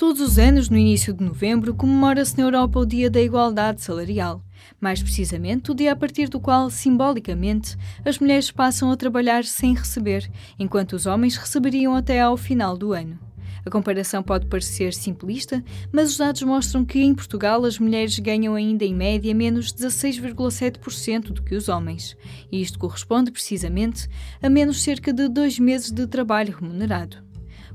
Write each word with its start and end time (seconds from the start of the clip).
Todos 0.00 0.22
os 0.22 0.38
anos, 0.38 0.70
no 0.70 0.78
início 0.78 1.12
de 1.12 1.22
novembro, 1.22 1.74
comemora-se 1.74 2.34
na 2.38 2.44
Europa 2.44 2.80
o 2.80 2.86
Dia 2.86 3.10
da 3.10 3.20
Igualdade 3.20 3.82
Salarial. 3.82 4.42
Mais 4.80 5.02
precisamente, 5.02 5.70
o 5.70 5.74
dia 5.74 5.92
a 5.92 5.94
partir 5.94 6.26
do 6.26 6.40
qual, 6.40 6.70
simbolicamente, 6.70 7.76
as 8.02 8.18
mulheres 8.18 8.50
passam 8.50 8.90
a 8.90 8.96
trabalhar 8.96 9.44
sem 9.44 9.74
receber, 9.74 10.26
enquanto 10.58 10.94
os 10.94 11.04
homens 11.04 11.36
receberiam 11.36 11.94
até 11.94 12.18
ao 12.18 12.34
final 12.38 12.78
do 12.78 12.94
ano. 12.94 13.18
A 13.62 13.70
comparação 13.70 14.22
pode 14.22 14.46
parecer 14.46 14.94
simplista, 14.94 15.62
mas 15.92 16.12
os 16.12 16.16
dados 16.16 16.42
mostram 16.44 16.82
que 16.82 17.02
em 17.02 17.14
Portugal 17.14 17.62
as 17.66 17.78
mulheres 17.78 18.18
ganham 18.18 18.54
ainda 18.54 18.86
em 18.86 18.94
média 18.94 19.34
menos 19.34 19.70
16,7% 19.70 21.24
do 21.24 21.42
que 21.42 21.54
os 21.54 21.68
homens. 21.68 22.16
E 22.50 22.62
isto 22.62 22.78
corresponde 22.78 23.30
precisamente 23.30 24.08
a 24.42 24.48
menos 24.48 24.82
cerca 24.82 25.12
de 25.12 25.28
dois 25.28 25.58
meses 25.58 25.90
de 25.90 26.06
trabalho 26.06 26.56
remunerado. 26.58 27.18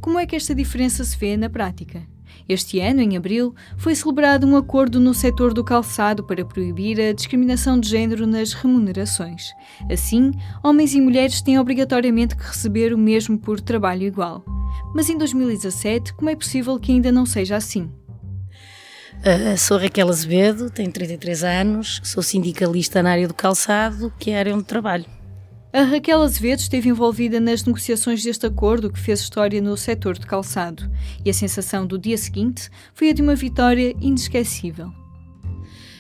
Como 0.02 0.18
é 0.18 0.26
que 0.26 0.36
esta 0.36 0.56
diferença 0.56 1.04
se 1.04 1.16
vê 1.16 1.38
na 1.38 1.52
prática? 1.52 2.15
Este 2.48 2.80
ano, 2.80 3.02
em 3.02 3.18
abril, 3.18 3.56
foi 3.76 3.96
celebrado 3.96 4.46
um 4.46 4.56
acordo 4.56 5.00
no 5.00 5.14
setor 5.14 5.54
do 5.54 5.64
calçado 5.64 6.24
para 6.24 6.46
proibir 6.46 7.02
a 7.02 7.12
discriminação 7.12 7.80
de 7.80 7.90
género 7.90 8.28
nas 8.28 8.54
remunerações. 8.54 9.50
Assim, 9.92 10.32
homens 10.64 10.94
e 10.94 11.02
mulheres 11.02 11.42
têm 11.42 11.58
obrigatoriamente 11.58 12.36
que 12.36 12.44
receber 12.44 12.94
o 12.94 12.98
mesmo 12.98 13.38
por 13.38 13.60
trabalho 13.60 14.04
igual. 14.04 14.46
Mas 14.94 15.10
em 15.10 15.18
2017, 15.18 16.14
como 16.14 16.30
é 16.30 16.36
possível 16.36 16.80
que 16.80 16.92
ainda 16.92 17.12
não 17.12 17.26
seja 17.26 17.56
assim? 17.56 17.90
Uh, 19.26 19.58
sou 19.58 19.78
Raquel 19.80 20.08
Azevedo, 20.08 20.70
tenho 20.70 20.92
33 20.92 21.44
anos, 21.44 22.00
sou 22.04 22.22
sindicalista 22.22 23.02
na 23.02 23.12
área 23.12 23.28
do 23.28 23.34
calçado, 23.34 24.14
que 24.20 24.30
é 24.30 24.36
a 24.36 24.40
área 24.40 24.56
onde 24.56 24.66
trabalho. 24.66 25.15
A 25.76 25.84
Raquel 25.84 26.22
Azevedo 26.22 26.60
esteve 26.60 26.88
envolvida 26.88 27.38
nas 27.38 27.66
negociações 27.66 28.24
deste 28.24 28.46
acordo 28.46 28.90
que 28.90 28.98
fez 28.98 29.20
história 29.20 29.60
no 29.60 29.76
setor 29.76 30.18
de 30.18 30.26
calçado, 30.26 30.90
e 31.26 31.30
a 31.30 31.34
sensação 31.34 31.86
do 31.86 32.00
dia 32.00 32.18
seguinte 32.18 32.70
foi 32.94 33.10
a 33.10 33.14
de 33.14 33.22
uma 33.22 33.36
vitória 33.36 33.94
inesquecível. 34.00 34.90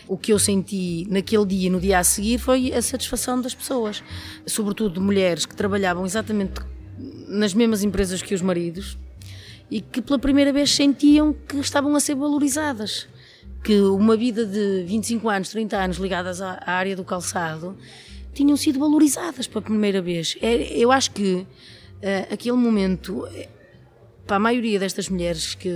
O 0.07 0.17
que 0.17 0.31
eu 0.31 0.39
senti 0.39 1.05
naquele 1.09 1.45
dia 1.45 1.67
e 1.67 1.69
no 1.69 1.81
dia 1.81 1.99
a 1.99 2.05
seguir 2.05 2.37
foi 2.37 2.71
a 2.71 2.81
satisfação 2.81 3.41
das 3.41 3.53
pessoas, 3.53 4.01
sobretudo 4.45 4.93
de 4.93 5.01
mulheres 5.01 5.45
que 5.45 5.57
trabalhavam 5.57 6.05
exatamente 6.05 6.53
nas 7.27 7.53
mesmas 7.53 7.83
empresas 7.83 8.21
que 8.21 8.33
os 8.33 8.41
maridos 8.41 8.97
e 9.69 9.81
que 9.81 10.01
pela 10.01 10.17
primeira 10.17 10.53
vez 10.53 10.71
sentiam 10.71 11.33
que 11.33 11.57
estavam 11.57 11.93
a 11.97 11.99
ser 11.99 12.15
valorizadas. 12.15 13.09
Que 13.61 13.81
uma 13.81 14.15
vida 14.15 14.45
de 14.45 14.85
25 14.87 15.27
anos, 15.27 15.49
30 15.49 15.75
anos 15.75 15.97
ligadas 15.97 16.39
à 16.39 16.61
área 16.65 16.95
do 16.95 17.03
calçado 17.03 17.75
tinham 18.35 18.57
sido 18.57 18.79
valorizadas 18.79 19.47
pela 19.47 19.61
primeira 19.61 20.01
vez. 20.01 20.37
É, 20.41 20.77
eu 20.77 20.91
acho 20.91 21.11
que 21.11 21.33
uh, 21.33 21.47
aquele 22.33 22.57
momento, 22.57 23.27
para 24.27 24.35
a 24.35 24.39
maioria 24.39 24.77
destas 24.77 25.09
mulheres 25.09 25.55
que, 25.55 25.69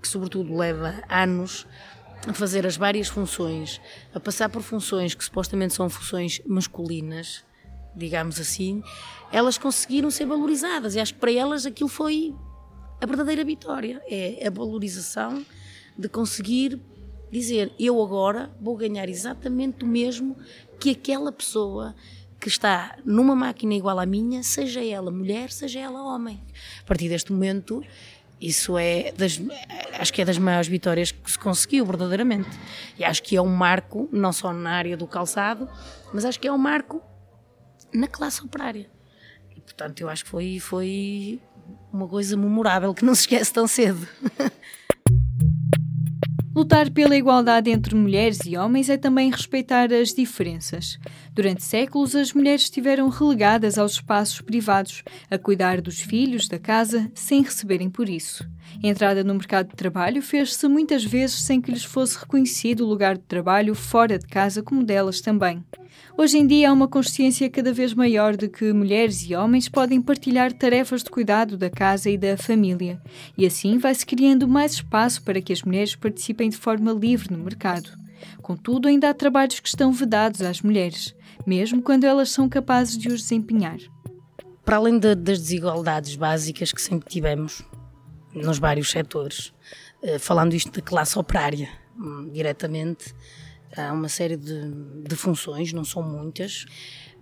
que, 0.00 0.08
sobretudo, 0.08 0.56
leva 0.56 1.02
anos 1.08 1.66
a 2.26 2.32
fazer 2.32 2.66
as 2.66 2.76
várias 2.76 3.08
funções, 3.08 3.80
a 4.14 4.20
passar 4.20 4.48
por 4.48 4.62
funções 4.62 5.14
que 5.14 5.24
supostamente 5.24 5.74
são 5.74 5.88
funções 5.88 6.40
masculinas, 6.46 7.44
digamos 7.94 8.38
assim, 8.40 8.82
elas 9.32 9.58
conseguiram 9.58 10.10
ser 10.10 10.26
valorizadas. 10.26 10.94
E 10.94 11.00
acho 11.00 11.14
que 11.14 11.20
para 11.20 11.32
elas 11.32 11.66
aquilo 11.66 11.88
foi 11.88 12.34
a 13.00 13.06
verdadeira 13.06 13.44
vitória. 13.44 14.02
É 14.08 14.46
a 14.46 14.50
valorização 14.50 15.44
de 15.96 16.08
conseguir 16.08 16.80
dizer 17.30 17.72
eu 17.78 18.02
agora 18.02 18.50
vou 18.60 18.76
ganhar 18.76 19.08
exatamente 19.08 19.84
o 19.84 19.86
mesmo 19.86 20.36
que 20.78 20.90
aquela 20.90 21.30
pessoa 21.30 21.94
que 22.40 22.48
está 22.48 22.96
numa 23.04 23.36
máquina 23.36 23.74
igual 23.74 23.98
à 23.98 24.06
minha, 24.06 24.42
seja 24.42 24.82
ela 24.82 25.10
mulher, 25.10 25.50
seja 25.50 25.78
ela 25.78 26.02
homem. 26.02 26.40
A 26.82 26.86
partir 26.86 27.08
deste 27.08 27.30
momento, 27.32 27.84
isso 28.40 28.78
é 28.78 29.12
das, 29.12 29.38
acho 29.98 30.12
que 30.12 30.22
é 30.22 30.24
das 30.24 30.38
maiores 30.38 30.66
vitórias 30.66 31.12
que 31.12 31.30
se 31.30 31.38
conseguiu 31.38 31.84
verdadeiramente. 31.84 32.48
E 32.98 33.04
acho 33.04 33.22
que 33.22 33.36
é 33.36 33.42
um 33.42 33.54
marco, 33.54 34.08
não 34.10 34.32
só 34.32 34.52
na 34.52 34.70
área 34.70 34.96
do 34.96 35.06
calçado, 35.06 35.68
mas 36.14 36.24
acho 36.24 36.40
que 36.40 36.48
é 36.48 36.52
um 36.52 36.58
marco 36.58 37.02
na 37.92 38.08
classe 38.08 38.42
operária. 38.42 38.88
E 39.54 39.60
portanto, 39.60 40.00
eu 40.00 40.08
acho 40.08 40.24
que 40.24 40.30
foi, 40.30 40.58
foi 40.58 41.40
uma 41.92 42.08
coisa 42.08 42.36
memorável 42.36 42.94
que 42.94 43.04
não 43.04 43.14
se 43.14 43.22
esquece 43.22 43.52
tão 43.52 43.66
cedo. 43.66 44.08
Lutar 46.52 46.90
pela 46.90 47.16
igualdade 47.16 47.70
entre 47.70 47.94
mulheres 47.94 48.40
e 48.44 48.56
homens 48.56 48.90
é 48.90 48.96
também 48.96 49.30
respeitar 49.30 49.92
as 49.92 50.12
diferenças. 50.12 50.98
Durante 51.32 51.62
séculos, 51.62 52.16
as 52.16 52.32
mulheres 52.32 52.62
estiveram 52.62 53.08
relegadas 53.08 53.78
aos 53.78 53.92
espaços 53.92 54.40
privados, 54.40 55.04
a 55.30 55.38
cuidar 55.38 55.80
dos 55.80 56.00
filhos, 56.00 56.48
da 56.48 56.58
casa, 56.58 57.08
sem 57.14 57.42
receberem 57.42 57.88
por 57.88 58.08
isso. 58.08 58.44
A 58.82 58.86
entrada 58.86 59.22
no 59.22 59.34
mercado 59.34 59.68
de 59.68 59.76
trabalho 59.76 60.20
fez-se 60.20 60.66
muitas 60.66 61.04
vezes 61.04 61.40
sem 61.42 61.60
que 61.60 61.70
lhes 61.70 61.84
fosse 61.84 62.18
reconhecido 62.18 62.84
o 62.84 62.88
lugar 62.88 63.16
de 63.16 63.24
trabalho 63.24 63.74
fora 63.74 64.18
de 64.18 64.26
casa 64.26 64.60
como 64.60 64.82
delas 64.82 65.20
também. 65.20 65.64
Hoje 66.16 66.38
em 66.38 66.46
dia 66.46 66.70
há 66.70 66.72
uma 66.72 66.88
consciência 66.88 67.48
cada 67.48 67.72
vez 67.72 67.94
maior 67.94 68.36
de 68.36 68.48
que 68.48 68.72
mulheres 68.72 69.22
e 69.28 69.34
homens 69.34 69.68
podem 69.68 70.00
partilhar 70.00 70.52
tarefas 70.52 71.02
de 71.02 71.10
cuidado 71.10 71.56
da 71.56 71.70
casa 71.70 72.10
e 72.10 72.18
da 72.18 72.36
família, 72.36 73.00
e 73.36 73.46
assim 73.46 73.78
vai-se 73.78 74.04
criando 74.04 74.46
mais 74.46 74.72
espaço 74.72 75.22
para 75.22 75.40
que 75.40 75.52
as 75.52 75.62
mulheres 75.62 75.96
participem 75.96 76.50
de 76.50 76.56
forma 76.56 76.92
livre 76.92 77.34
no 77.34 77.42
mercado. 77.42 77.90
Contudo, 78.42 78.88
ainda 78.88 79.08
há 79.08 79.14
trabalhos 79.14 79.60
que 79.60 79.68
estão 79.68 79.92
vedados 79.92 80.42
às 80.42 80.60
mulheres, 80.60 81.14
mesmo 81.46 81.80
quando 81.80 82.04
elas 82.04 82.30
são 82.30 82.48
capazes 82.48 82.98
de 82.98 83.08
os 83.08 83.22
desempenhar. 83.22 83.78
Para 84.64 84.76
além 84.76 84.98
de, 84.98 85.14
das 85.14 85.38
desigualdades 85.38 86.16
básicas 86.16 86.72
que 86.72 86.82
sempre 86.82 87.08
tivemos 87.08 87.62
nos 88.34 88.58
vários 88.58 88.90
setores, 88.90 89.52
eh, 90.02 90.18
falando 90.18 90.54
isto 90.54 90.70
da 90.70 90.82
classe 90.82 91.18
operária, 91.18 91.68
hum, 91.98 92.30
diretamente, 92.32 93.14
Há 93.76 93.92
uma 93.92 94.08
série 94.08 94.36
de, 94.36 94.70
de 95.06 95.16
funções, 95.16 95.72
não 95.72 95.84
são 95.84 96.02
muitas, 96.02 96.66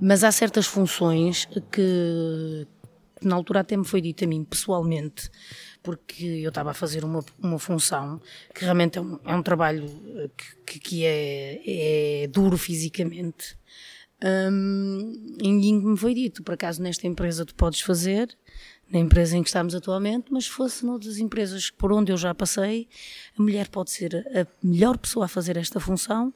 mas 0.00 0.24
há 0.24 0.32
certas 0.32 0.66
funções 0.66 1.46
que, 1.70 2.66
na 3.22 3.34
altura 3.36 3.60
até 3.60 3.76
me 3.76 3.84
foi 3.84 4.00
dito 4.00 4.24
a 4.24 4.26
mim 4.26 4.44
pessoalmente, 4.44 5.30
porque 5.82 6.24
eu 6.24 6.48
estava 6.48 6.70
a 6.70 6.74
fazer 6.74 7.04
uma, 7.04 7.24
uma 7.38 7.58
função 7.58 8.20
que 8.54 8.64
realmente 8.64 8.98
é 8.98 9.00
um, 9.00 9.18
é 9.24 9.34
um 9.34 9.42
trabalho 9.42 9.86
que, 10.66 10.78
que 10.78 11.04
é, 11.04 12.22
é 12.22 12.26
duro 12.28 12.56
fisicamente. 12.56 13.58
Um, 14.20 15.36
e 15.40 15.72
me 15.72 15.96
foi 15.96 16.12
dito, 16.12 16.42
por 16.42 16.54
acaso 16.54 16.82
nesta 16.82 17.06
empresa 17.06 17.46
tu 17.46 17.54
podes 17.54 17.80
fazer, 17.80 18.36
na 18.90 18.98
empresa 18.98 19.36
em 19.36 19.42
que 19.42 19.48
estamos 19.48 19.74
atualmente, 19.74 20.32
mas 20.32 20.44
se 20.44 20.50
fosse 20.50 20.84
noutras 20.84 21.18
empresas 21.18 21.70
por 21.70 21.92
onde 21.92 22.10
eu 22.10 22.16
já 22.16 22.34
passei, 22.34 22.88
a 23.38 23.42
mulher 23.42 23.68
pode 23.68 23.90
ser 23.90 24.16
a 24.34 24.46
melhor 24.66 24.98
pessoa 24.98 25.26
a 25.26 25.28
fazer 25.28 25.56
esta 25.56 25.78
função, 25.78 26.32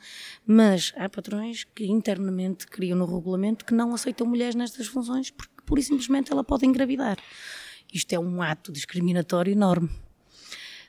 mas 0.46 0.92
há 0.96 1.08
patrões 1.08 1.64
que 1.74 1.86
internamente 1.86 2.66
criam 2.66 2.96
no 2.96 3.06
regulamento 3.06 3.64
que 3.64 3.74
não 3.74 3.94
aceitam 3.94 4.26
mulheres 4.26 4.54
nestas 4.54 4.86
funções 4.86 5.30
porque 5.30 5.52
pura 5.64 5.80
e 5.80 5.84
simplesmente 5.84 6.30
ela 6.30 6.44
pode 6.44 6.66
engravidar. 6.66 7.18
Isto 7.92 8.12
é 8.12 8.18
um 8.18 8.42
ato 8.42 8.70
discriminatório 8.70 9.52
enorme, 9.52 9.90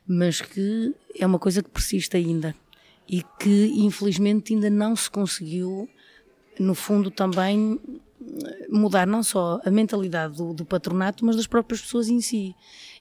mas 0.05 0.41
que 0.41 0.93
é 1.17 1.25
uma 1.25 1.39
coisa 1.39 1.63
que 1.63 1.69
persiste 1.69 2.15
ainda 2.17 2.55
e 3.07 3.23
que 3.39 3.71
infelizmente 3.75 4.53
ainda 4.53 4.69
não 4.69 4.95
se 4.95 5.09
conseguiu, 5.09 5.89
no 6.59 6.75
fundo, 6.75 7.09
também 7.11 7.79
mudar 8.69 9.05
não 9.05 9.23
só 9.23 9.59
a 9.65 9.69
mentalidade 9.69 10.37
do, 10.37 10.53
do, 10.53 10.65
patronato, 10.65 11.25
mas 11.25 11.35
das 11.35 11.47
próprias 11.47 11.81
pessoas 11.81 12.07
em 12.07 12.21
si 12.21 12.55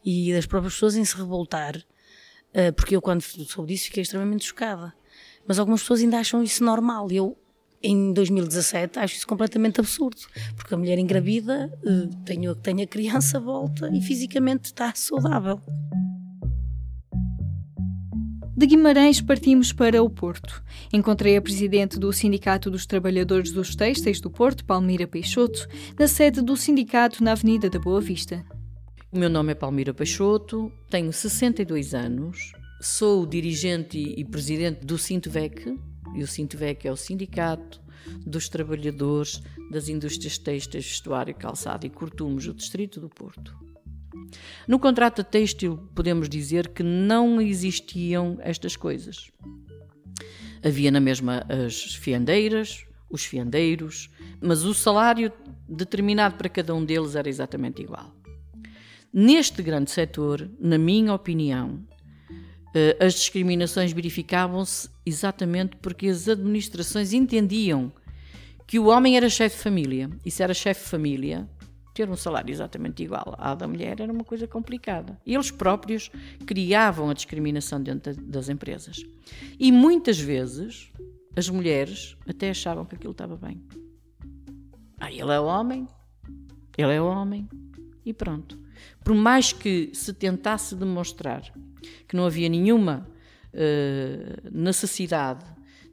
e 0.05 0.33
das 0.33 0.47
próprias 0.47 0.75
pessoas 0.75 0.97
em 0.97 1.05
se 1.05 1.17
revoltar, 1.17 1.77
uh, 1.77 2.73
porque 2.75 2.97
eu 2.97 3.03
quando 3.03 3.23
soube 3.23 3.73
disso 3.73 3.87
fiquei 3.87 4.03
extremamente 4.03 4.45
chocada. 4.45 4.93
Mas 5.47 5.59
algumas 5.59 5.81
pessoas 5.81 6.01
ainda 6.01 6.19
acham 6.19 6.43
isso 6.43 6.63
normal. 6.63 7.11
Eu, 7.11 7.37
em 7.83 8.13
2017, 8.13 8.99
acho 8.99 9.17
isso 9.17 9.27
completamente 9.27 9.81
absurdo, 9.81 10.21
porque 10.57 10.75
a 10.75 10.77
mulher 10.77 10.99
engravida, 10.99 11.73
uh, 11.85 12.25
tenho, 12.25 12.55
tem 12.55 12.83
a 12.83 12.87
criança, 12.87 13.41
volta 13.41 13.91
e 13.93 14.01
fisicamente 14.01 14.67
está 14.67 14.93
saudável. 14.95 15.61
De 18.63 18.67
Guimarães 18.69 19.21
partimos 19.21 19.73
para 19.73 20.01
o 20.05 20.09
Porto. 20.09 20.63
Encontrei 20.93 21.37
a 21.37 21.43
presidente 21.43 21.99
do 21.99 22.13
Sindicato 22.13 22.71
dos 22.71 22.87
Trabalhadores 22.87 23.51
dos 23.51 23.75
Têxteis 23.75 24.21
do 24.21 24.31
Porto, 24.31 24.65
Palmira 24.65 25.05
Peixoto, 25.05 25.67
na 25.99 26.07
sede 26.07 26.41
do 26.41 26.57
sindicato 26.57 27.25
na 27.25 27.33
Avenida 27.33 27.69
da 27.69 27.81
Boa 27.81 28.01
Vista. 28.01 28.47
O 29.11 29.19
meu 29.19 29.29
nome 29.29 29.51
é 29.51 29.57
Palmira 29.57 29.93
Peixoto, 29.93 30.71
tenho 30.89 31.13
62 31.13 31.93
anos, 31.93 32.53
sou 32.81 33.27
dirigente 33.27 33.99
e 33.99 34.25
presidente 34.25 34.87
do 34.87 34.97
Sintovec, 34.97 35.77
e 36.15 36.23
o 36.23 36.27
Sintovec 36.29 36.87
é 36.87 36.93
o 36.93 36.97
Sindicato 36.97 37.83
dos 38.25 38.49
Trabalhadores 38.49 39.43
das 39.73 39.89
Indústrias 39.89 40.39
Têxteis, 40.39 40.87
Vestuário, 40.87 41.35
Calçado 41.35 41.85
e 41.85 41.91
Cortumos 41.91 42.47
do 42.47 42.55
Distrito 42.55 43.01
do 43.01 43.09
Porto. 43.09 43.72
No 44.67 44.79
contrato 44.79 45.23
têxtil, 45.25 45.79
podemos 45.95 46.29
dizer 46.29 46.69
que 46.69 46.83
não 46.83 47.41
existiam 47.41 48.39
estas 48.41 48.77
coisas. 48.77 49.31
Havia 50.65 50.91
na 50.91 51.01
mesma 51.01 51.45
as 51.49 51.95
fiandeiras, 51.95 52.85
os 53.11 53.25
fiandeiros, 53.25 54.11
mas 54.41 54.65
o 54.65 54.73
salário 54.73 55.33
determinado 55.69 56.37
para 56.37 56.49
cada 56.49 56.75
um 56.75 56.85
deles 56.85 57.15
era 57.15 57.29
exatamente 57.29 57.83
igual. 57.83 58.15
Neste 59.13 59.63
grande 59.63 59.91
setor, 59.91 60.51
na 60.59 60.79
minha 60.79 61.13
opinião, 61.13 61.87
eh, 62.75 62.97
as 62.99 63.15
discriminações 63.15 63.93
verificavam-se 63.93 64.89
exatamente 65.05 65.77
porque 65.77 66.09
as 66.09 66.29
administrações 66.29 67.13
entendiam 67.13 67.93
que 68.67 68.79
o 68.79 68.87
homem 68.87 69.17
era 69.17 69.29
chefe 69.29 69.57
de 69.57 69.63
família 69.63 70.11
e 70.25 70.31
se 70.31 70.43
era 70.43 70.55
chefe 70.55 70.85
de 70.85 70.89
família, 70.89 71.47
ter 71.95 72.09
um 72.09 72.17
salário 72.17 72.51
exatamente 72.51 73.03
igual 73.03 73.35
ao 73.39 73.57
da 73.57 73.69
mulher 73.69 74.01
era 74.01 74.13
uma 74.13 74.25
coisa 74.25 74.47
complicada. 74.47 75.21
Eles 75.27 75.51
próprios 75.51 76.11
criavam 76.47 77.11
a 77.11 77.15
discriminação 77.15 77.83
dentro 77.83 78.15
das 78.15 78.49
empresas. 78.49 79.05
E 79.59 79.71
muitas 79.71 80.19
vezes 80.19 80.91
as 81.37 81.49
mulheres 81.49 82.17
até 82.29 82.51
achavam 82.51 82.85
que 82.85 82.95
aquilo 82.95 83.13
estava 83.13 83.37
bem. 83.37 83.63
Ah, 84.99 85.11
ele 85.11 85.33
é 85.33 85.41
homem, 85.41 85.87
ele 86.79 86.93
é 86.93 87.01
homem, 87.01 87.49
e 88.05 88.13
pronto. 88.13 88.59
Por 89.05 89.15
mais 89.15 89.53
que 89.53 89.91
se 89.93 90.13
tentasse 90.13 90.75
demonstrar 90.75 91.43
que 92.09 92.17
não 92.17 92.27
havia 92.27 92.49
nenhuma 92.49 93.07
uh, 93.53 94.51
necessidade, 94.51 95.45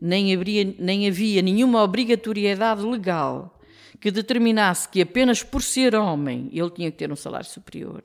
nem, 0.02 0.34
haveria, 0.34 0.76
nem 0.78 1.08
havia 1.08 1.42
nenhuma 1.42 1.84
obrigatoriedade 1.84 2.84
legal 2.84 3.59
que 4.00 4.12
determinasse 4.12 4.88
que 4.88 5.02
apenas 5.02 5.44
por 5.44 5.62
ser 5.62 5.96
homem 5.96 6.50
ele 6.52 6.70
tinha 6.70 6.92
que 6.92 6.98
ter 6.98 7.12
um 7.12 7.16
salário 7.16 7.48
superior, 7.48 8.04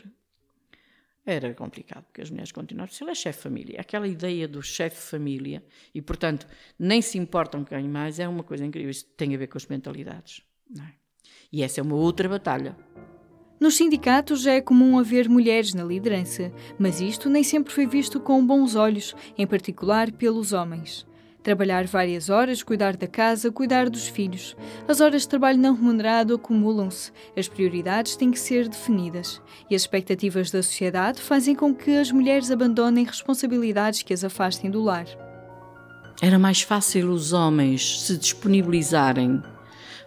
era 1.26 1.54
complicado, 1.54 2.04
porque 2.04 2.20
as 2.20 2.30
mulheres 2.30 2.52
continuaram. 2.52 2.92
Se 2.92 3.02
ele 3.02 3.12
é 3.12 3.14
chefe 3.14 3.38
de 3.38 3.42
família, 3.42 3.80
aquela 3.80 4.06
ideia 4.06 4.46
do 4.46 4.62
chefe 4.62 4.96
de 4.96 5.06
família, 5.06 5.64
e 5.94 6.02
portanto 6.02 6.46
nem 6.78 7.00
se 7.00 7.16
importam 7.16 7.64
quem 7.64 7.88
mais, 7.88 8.18
é 8.18 8.28
uma 8.28 8.42
coisa 8.42 8.64
incrível. 8.64 8.90
Isso 8.90 9.06
tem 9.16 9.34
a 9.34 9.38
ver 9.38 9.46
com 9.46 9.56
as 9.56 9.66
mentalidades. 9.66 10.42
É? 10.78 10.92
E 11.50 11.62
essa 11.62 11.80
é 11.80 11.82
uma 11.82 11.96
outra 11.96 12.28
batalha. 12.28 12.76
Nos 13.58 13.76
sindicatos 13.76 14.42
já 14.42 14.52
é 14.52 14.60
comum 14.60 14.98
haver 14.98 15.28
mulheres 15.28 15.72
na 15.72 15.84
liderança, 15.84 16.52
mas 16.78 17.00
isto 17.00 17.30
nem 17.30 17.42
sempre 17.42 17.72
foi 17.72 17.86
visto 17.86 18.20
com 18.20 18.44
bons 18.44 18.74
olhos, 18.74 19.16
em 19.38 19.46
particular 19.46 20.12
pelos 20.12 20.52
homens. 20.52 21.06
Trabalhar 21.44 21.86
várias 21.86 22.30
horas, 22.30 22.62
cuidar 22.62 22.96
da 22.96 23.06
casa, 23.06 23.52
cuidar 23.52 23.90
dos 23.90 24.08
filhos. 24.08 24.56
As 24.88 25.02
horas 25.02 25.22
de 25.22 25.28
trabalho 25.28 25.58
não 25.58 25.74
remunerado 25.74 26.34
acumulam-se. 26.34 27.12
As 27.36 27.46
prioridades 27.46 28.16
têm 28.16 28.30
que 28.30 28.40
ser 28.40 28.66
definidas. 28.66 29.42
E 29.70 29.74
as 29.74 29.82
expectativas 29.82 30.50
da 30.50 30.62
sociedade 30.62 31.20
fazem 31.20 31.54
com 31.54 31.74
que 31.74 31.98
as 31.98 32.10
mulheres 32.10 32.50
abandonem 32.50 33.04
responsabilidades 33.04 34.02
que 34.02 34.14
as 34.14 34.24
afastem 34.24 34.70
do 34.70 34.82
lar. 34.82 35.04
Era 36.22 36.38
mais 36.38 36.62
fácil 36.62 37.10
os 37.10 37.34
homens 37.34 38.06
se 38.06 38.16
disponibilizarem 38.16 39.42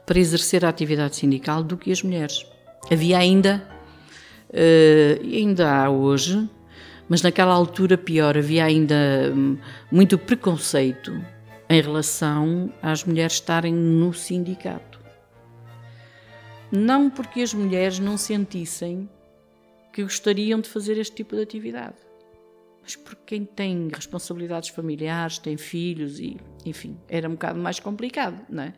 para 0.08 0.18
exercer 0.18 0.66
a 0.66 0.70
atividade 0.70 1.18
sindical 1.18 1.64
do 1.64 1.78
que 1.78 1.92
as 1.92 2.02
mulheres. 2.02 2.48
Havia 2.92 3.20
ainda, 3.20 3.64
uh, 4.50 5.24
ainda 5.24 5.84
há 5.84 5.88
hoje, 5.88 6.50
mas 7.10 7.22
naquela 7.22 7.54
altura 7.54 7.98
pior, 7.98 8.38
havia 8.38 8.66
ainda 8.66 9.34
hum, 9.34 9.58
muito 9.92 10.18
preconceito 10.18 11.14
em 11.70 11.82
relação 11.82 12.72
às 12.82 13.04
mulheres 13.04 13.34
estarem 13.34 13.74
no 13.74 14.14
sindicato. 14.14 15.00
Não 16.72 17.10
porque 17.10 17.42
as 17.42 17.54
mulheres 17.54 18.00
não 18.00 18.18
sentissem 18.18 19.10
que 19.94 20.04
gostariam 20.04 20.60
de 20.60 20.70
fazer 20.70 20.98
este 20.98 21.16
tipo 21.16 21.36
de 21.36 21.42
atividade, 21.42 21.96
mas 22.84 22.96
porque 22.96 23.22
quem 23.26 23.46
tem 23.46 23.90
responsabilidades 23.94 24.70
familiares, 24.70 25.38
tem 25.38 25.58
filhos 25.58 26.20
e, 26.20 26.38
enfim, 26.66 26.98
era 27.08 27.28
um 27.28 27.34
bocado 27.34 27.60
mais 27.60 27.80
complicado, 27.80 28.46
não 28.50 28.64
é? 28.64 28.74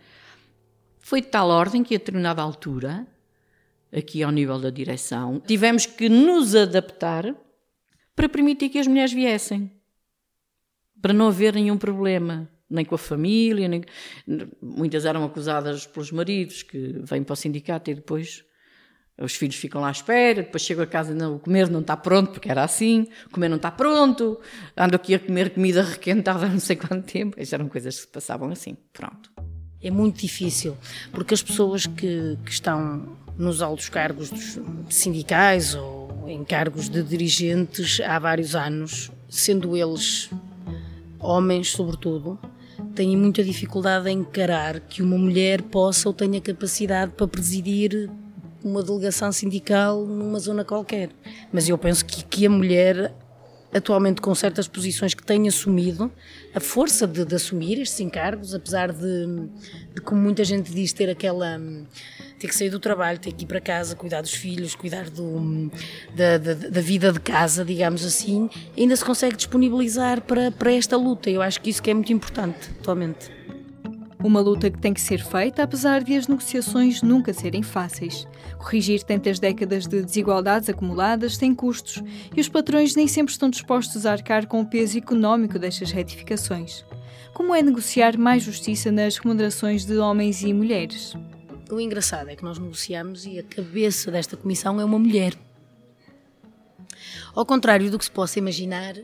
Foi 0.99 1.21
de 1.21 1.27
tal 1.27 1.49
ordem 1.49 1.83
que 1.83 1.95
a 1.95 1.97
determinada 1.97 2.41
altura, 2.41 3.07
aqui 3.91 4.21
ao 4.21 4.31
nível 4.31 4.59
da 4.59 4.69
direção, 4.69 5.41
tivemos 5.45 5.85
que 5.85 6.07
nos 6.09 6.55
adaptar 6.55 7.35
para 8.19 8.27
permitir 8.27 8.67
que 8.67 8.77
as 8.77 8.85
mulheres 8.85 9.13
viessem. 9.13 9.71
Para 11.01 11.13
não 11.13 11.29
haver 11.29 11.53
nenhum 11.53 11.77
problema, 11.77 12.49
nem 12.69 12.83
com 12.83 12.93
a 12.93 12.97
família, 12.97 13.65
nem... 13.69 13.81
muitas 14.61 15.05
eram 15.05 15.23
acusadas 15.23 15.87
pelos 15.87 16.11
maridos 16.11 16.61
que 16.61 16.99
vêm 17.01 17.23
para 17.23 17.31
o 17.31 17.35
sindicato 17.37 17.89
e 17.89 17.95
depois 17.95 18.43
os 19.17 19.35
filhos 19.35 19.55
ficam 19.55 19.79
lá 19.79 19.87
à 19.87 19.91
espera, 19.91 20.43
depois 20.43 20.61
chegam 20.61 20.83
a 20.83 20.87
casa 20.87 21.15
não, 21.15 21.37
o 21.37 21.39
comer 21.39 21.69
não 21.69 21.79
está 21.79 21.95
pronto, 21.95 22.31
porque 22.31 22.51
era 22.51 22.61
assim, 22.61 23.07
o 23.27 23.29
comer 23.29 23.47
não 23.47 23.55
está 23.55 23.71
pronto, 23.71 24.37
ando 24.75 24.97
aqui 24.97 25.15
a 25.15 25.19
comer 25.19 25.51
comida 25.51 25.81
requentada 25.81 26.45
há 26.45 26.49
não 26.49 26.59
sei 26.59 26.75
quanto 26.75 27.09
tempo. 27.09 27.39
Essas 27.39 27.53
eram 27.53 27.69
coisas 27.69 27.95
que 27.95 28.01
se 28.01 28.07
passavam 28.09 28.51
assim, 28.51 28.75
pronto. 28.91 29.31
É 29.81 29.89
muito 29.89 30.19
difícil, 30.19 30.77
porque 31.13 31.33
as 31.33 31.41
pessoas 31.41 31.85
que, 31.85 32.37
que 32.43 32.51
estão 32.51 33.17
nos 33.37 33.61
altos 33.61 33.87
cargos 33.87 34.29
sindicais 34.89 35.73
ou 35.73 36.08
em 36.29 36.43
cargos 36.43 36.89
de 36.89 37.01
dirigentes 37.03 37.99
há 38.01 38.19
vários 38.19 38.55
anos, 38.55 39.11
sendo 39.27 39.75
eles 39.75 40.29
homens, 41.19 41.71
sobretudo, 41.71 42.39
têm 42.95 43.17
muita 43.17 43.43
dificuldade 43.43 44.09
em 44.09 44.19
encarar 44.19 44.79
que 44.79 45.01
uma 45.01 45.17
mulher 45.17 45.61
possa 45.63 46.07
ou 46.07 46.13
tenha 46.13 46.39
capacidade 46.39 47.11
para 47.11 47.27
presidir 47.27 48.09
uma 48.63 48.83
delegação 48.83 49.31
sindical 49.31 50.05
numa 50.05 50.39
zona 50.39 50.63
qualquer. 50.63 51.09
Mas 51.51 51.67
eu 51.67 51.77
penso 51.77 52.05
que, 52.05 52.23
que 52.23 52.45
a 52.45 52.49
mulher 52.49 53.13
atualmente 53.73 54.21
com 54.21 54.33
certas 54.33 54.67
posições 54.67 55.13
que 55.13 55.23
tem 55.23 55.47
assumido, 55.47 56.11
a 56.53 56.59
força 56.59 57.05
de, 57.05 57.23
de 57.23 57.35
assumir 57.35 57.79
estes 57.79 57.99
encargos, 57.99 58.53
apesar 58.53 58.91
de, 58.91 59.27
de, 59.93 60.01
como 60.01 60.21
muita 60.21 60.43
gente 60.43 60.71
diz, 60.71 60.91
ter 60.91 61.09
aquela. 61.09 61.59
Ter 62.39 62.47
que 62.47 62.55
sair 62.55 62.69
do 62.69 62.79
trabalho, 62.79 63.19
ter 63.19 63.33
que 63.33 63.43
ir 63.43 63.47
para 63.47 63.59
casa, 63.59 63.95
cuidar 63.95 64.21
dos 64.21 64.33
filhos, 64.33 64.73
cuidar 64.73 65.09
do, 65.09 65.69
da, 66.15 66.37
da, 66.37 66.53
da 66.53 66.81
vida 66.81 67.11
de 67.11 67.19
casa, 67.19 67.65
digamos 67.65 68.05
assim, 68.05 68.49
ainda 68.77 68.95
se 68.95 69.03
consegue 69.03 69.35
disponibilizar 69.35 70.21
para, 70.21 70.49
para 70.49 70.71
esta 70.73 70.95
luta. 70.95 71.29
Eu 71.29 71.41
acho 71.41 71.59
que 71.59 71.69
isso 71.69 71.83
que 71.83 71.91
é 71.91 71.93
muito 71.93 72.13
importante 72.13 72.69
atualmente. 72.79 73.29
Uma 74.21 74.41
luta 74.41 74.69
que 74.69 74.77
tem 74.77 74.93
que 74.93 74.99
ser 74.99 75.23
feita 75.23 75.63
apesar 75.63 76.03
de 76.03 76.13
as 76.15 76.27
negociações 76.27 77.01
nunca 77.01 77.33
serem 77.33 77.63
fáceis. 77.63 78.27
Corrigir 78.57 79.01
tantas 79.03 79.39
décadas 79.39 79.87
de 79.87 80.01
desigualdades 80.01 80.67
acumuladas 80.67 81.37
tem 81.37 81.55
custos 81.55 82.03
e 82.35 82.41
os 82.41 82.49
patrões 82.49 82.95
nem 82.95 83.07
sempre 83.07 83.31
estão 83.31 83.49
dispostos 83.49 84.05
a 84.05 84.11
arcar 84.11 84.45
com 84.45 84.59
o 84.59 84.65
peso 84.65 84.97
económico 84.97 85.57
destas 85.57 85.91
retificações. 85.91 86.83
Como 87.33 87.55
é 87.55 87.61
negociar 87.61 88.17
mais 88.17 88.43
justiça 88.43 88.91
nas 88.91 89.17
remunerações 89.17 89.85
de 89.85 89.97
homens 89.97 90.43
e 90.43 90.51
mulheres? 90.51 91.15
O 91.71 91.79
engraçado 91.79 92.29
é 92.29 92.35
que 92.35 92.43
nós 92.43 92.57
negociamos 92.57 93.25
e 93.25 93.37
a 93.37 93.43
cabeça 93.43 94.09
desta 94.09 94.35
comissão 94.35 94.81
é 94.81 94.85
uma 94.85 94.97
mulher. 94.97 95.37
Ao 97.35 97.45
contrário 97.45 97.91
do 97.91 97.99
que 97.99 98.05
se 98.05 98.11
possa 98.11 98.39
imaginar, 98.39 98.95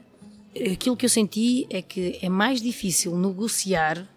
aquilo 0.72 0.98
que 0.98 1.06
eu 1.06 1.10
senti 1.10 1.68
é 1.70 1.82
que 1.82 2.18
é 2.22 2.28
mais 2.28 2.62
difícil 2.62 3.16
negociar 3.16 4.08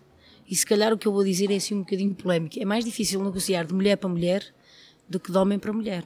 e 0.49 0.57
se 0.57 0.64
calhar 0.64 0.95
o 0.95 0.99
que 0.99 1.07
eu 1.07 1.12
vou 1.12 1.23
dizer 1.23 1.50
é 1.50 1.57
assim 1.57 1.75
um 1.75 1.81
bocadinho 1.81 2.14
polémico. 2.14 2.59
É 2.59 2.64
mais 2.64 2.87
difícil 2.87 3.23
negociar 3.23 3.64
de 3.64 3.75
mulher 3.75 3.97
para 3.97 4.09
mulher 4.09 4.43
do 5.07 5.21
que 5.21 5.31
de 5.31 5.37
homem 5.37 5.59
para 5.59 5.73
mulher. 5.73 6.05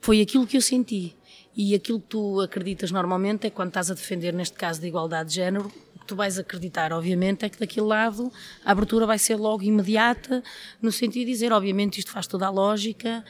Foi 0.00 0.22
aquilo 0.22 0.46
que 0.46 0.56
eu 0.56 0.62
senti. 0.62 1.14
E 1.54 1.74
aquilo 1.74 2.00
que 2.00 2.06
tu 2.08 2.40
acreditas 2.40 2.90
normalmente 2.90 3.46
é 3.46 3.50
quando 3.50 3.68
estás 3.68 3.90
a 3.90 3.94
defender, 3.94 4.32
neste 4.32 4.56
caso, 4.56 4.80
de 4.80 4.86
igualdade 4.86 5.30
de 5.30 5.36
género, 5.36 5.70
que 6.06 6.14
tu 6.14 6.16
vais 6.16 6.38
acreditar, 6.38 6.92
obviamente, 6.92 7.44
é 7.44 7.48
que 7.48 7.58
daquele 7.58 7.86
lado 7.86 8.32
a 8.64 8.70
abertura 8.70 9.04
vai 9.04 9.18
ser 9.18 9.34
logo 9.34 9.64
imediata, 9.64 10.42
no 10.80 10.92
sentido 10.92 11.26
de 11.26 11.32
dizer, 11.32 11.52
obviamente, 11.52 11.98
isto 11.98 12.12
faz 12.12 12.28
toda 12.28 12.46
a 12.46 12.50
lógica, 12.50 13.24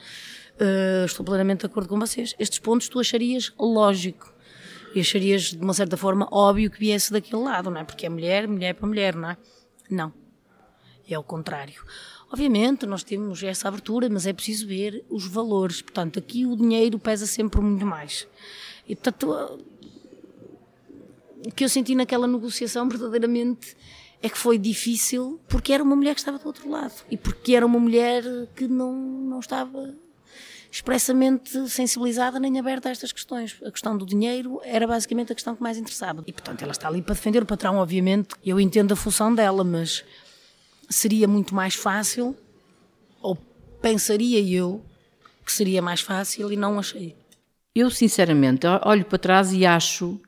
uh, 0.61 1.07
estou 1.07 1.25
plenamente 1.25 1.61
de 1.61 1.67
acordo 1.67 1.89
com 1.89 1.99
vocês. 1.99 2.35
Estes 2.39 2.59
pontos 2.59 2.89
tu 2.89 3.01
acharias 3.01 3.53
lógico. 3.59 4.35
E 4.95 5.01
acharias, 5.01 5.53
de 5.53 5.59
uma 5.59 5.73
certa 5.73 5.97
forma, 5.97 6.29
óbvio 6.31 6.71
que 6.71 6.79
viesse 6.79 7.11
daquele 7.11 7.43
lado, 7.43 7.71
não 7.71 7.81
é? 7.81 7.85
Porque 7.85 8.05
é 8.05 8.09
mulher, 8.09 8.47
mulher 8.47 8.75
para 8.75 8.87
mulher, 8.87 9.15
não 9.15 9.31
é? 9.31 9.37
Não. 9.91 10.13
É 11.09 11.19
o 11.19 11.23
contrário. 11.23 11.83
Obviamente, 12.31 12.85
nós 12.87 13.03
temos 13.03 13.43
essa 13.43 13.69
abertura, 13.69 14.09
mas 14.11 14.27
é 14.27 14.33
preciso 14.33 14.67
ver 14.67 15.05
os 15.09 15.27
valores. 15.27 15.81
Portanto, 15.81 16.19
aqui 16.19 16.45
o 16.45 16.57
dinheiro 16.57 16.99
pesa 16.99 17.27
sempre 17.27 17.61
muito 17.61 17.87
mais. 17.87 18.27
E, 18.89 18.97
portanto, 18.97 19.65
que 21.51 21.65
eu 21.65 21.69
senti 21.69 21.95
naquela 21.95 22.27
negociação, 22.27 22.89
verdadeiramente, 22.89 23.77
é 24.23 24.29
que 24.29 24.39
foi 24.39 24.59
difícil 24.59 25.41
porque 25.49 25.73
era 25.73 25.83
uma 25.83 25.95
mulher 25.95 26.15
que 26.15 26.21
estava 26.21 26.39
do 26.39 26.47
outro 26.47 26.69
lado 26.69 26.95
e 27.11 27.17
porque 27.17 27.55
era 27.55 27.65
uma 27.65 27.79
mulher 27.79 28.25
que 28.55 28.67
não, 28.67 28.93
não 28.93 29.41
estava 29.41 29.95
expressamente 30.71 31.69
sensibilizada 31.69 32.39
nem 32.39 32.59
aberta 32.59 32.89
a 32.89 32.93
estas 32.93 33.13
questões. 33.13 33.57
A 33.65 33.71
questão 33.71 33.97
do 33.97 34.05
dinheiro 34.05 34.61
era 34.65 34.87
basicamente 34.87 35.33
a 35.33 35.35
questão 35.35 35.55
que 35.57 35.63
mais 35.63 35.79
interessava. 35.79 36.23
E, 36.27 36.33
portanto, 36.33 36.63
ela 36.63 36.73
está 36.73 36.89
ali 36.89 37.01
para 37.01 37.15
defender 37.15 37.43
o 37.43 37.47
patrão, 37.47 37.77
obviamente. 37.77 38.35
Eu 38.45 38.61
entendo 38.61 38.93
a 38.93 38.97
função 38.97 39.35
dela, 39.35 39.65
mas 39.65 40.05
seria 40.89 41.27
muito 41.27 41.55
mais 41.55 41.75
fácil, 41.75 42.37
ou 43.23 43.37
pensaria 43.81 44.41
eu 44.41 44.85
que 45.45 45.53
seria 45.53 45.81
mais 45.81 46.01
fácil 46.01 46.53
e 46.53 46.57
não 46.57 46.79
achei. 46.79 47.17
Eu, 47.75 47.91
sinceramente, 47.91 48.67
olho 48.85 49.05
para 49.05 49.19
trás 49.19 49.53
e 49.53 49.65
acho 49.65 50.21